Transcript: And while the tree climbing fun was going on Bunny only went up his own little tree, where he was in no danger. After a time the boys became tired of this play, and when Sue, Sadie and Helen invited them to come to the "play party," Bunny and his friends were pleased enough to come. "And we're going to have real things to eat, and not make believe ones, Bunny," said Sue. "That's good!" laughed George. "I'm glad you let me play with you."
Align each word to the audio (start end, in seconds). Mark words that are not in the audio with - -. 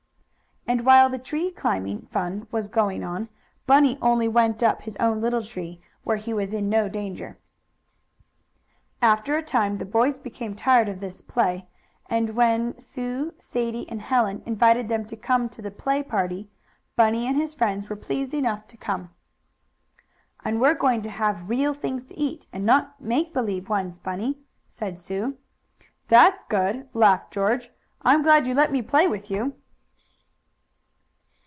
And 0.67 0.85
while 0.85 1.09
the 1.09 1.19
tree 1.19 1.51
climbing 1.51 2.03
fun 2.11 2.47
was 2.49 2.69
going 2.69 3.03
on 3.03 3.27
Bunny 3.65 3.97
only 4.01 4.29
went 4.29 4.63
up 4.63 4.83
his 4.83 4.95
own 4.97 5.19
little 5.19 5.43
tree, 5.43 5.81
where 6.05 6.15
he 6.15 6.33
was 6.33 6.53
in 6.53 6.69
no 6.69 6.87
danger. 6.87 7.37
After 9.01 9.35
a 9.35 9.43
time 9.43 9.79
the 9.79 9.85
boys 9.85 10.17
became 10.17 10.55
tired 10.55 10.87
of 10.87 11.01
this 11.01 11.19
play, 11.21 11.67
and 12.09 12.35
when 12.35 12.77
Sue, 12.79 13.33
Sadie 13.37 13.89
and 13.89 14.01
Helen 14.01 14.41
invited 14.45 14.87
them 14.87 15.03
to 15.07 15.17
come 15.17 15.49
to 15.49 15.61
the 15.61 15.71
"play 15.71 16.03
party," 16.03 16.49
Bunny 16.95 17.27
and 17.27 17.35
his 17.35 17.53
friends 17.53 17.89
were 17.89 17.97
pleased 17.97 18.33
enough 18.33 18.65
to 18.67 18.77
come. 18.77 19.09
"And 20.45 20.61
we're 20.61 20.75
going 20.75 21.01
to 21.01 21.09
have 21.09 21.49
real 21.49 21.73
things 21.73 22.05
to 22.05 22.17
eat, 22.17 22.45
and 22.53 22.65
not 22.65 23.01
make 23.01 23.33
believe 23.33 23.67
ones, 23.67 23.97
Bunny," 23.97 24.37
said 24.67 24.97
Sue. 24.97 25.35
"That's 26.07 26.45
good!" 26.45 26.87
laughed 26.93 27.33
George. 27.33 27.71
"I'm 28.03 28.21
glad 28.21 28.47
you 28.47 28.53
let 28.53 28.71
me 28.71 28.81
play 28.81 29.05
with 29.07 29.29
you." 29.29 29.55